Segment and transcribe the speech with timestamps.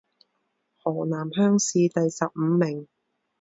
[0.81, 2.87] 河南乡试第十五名。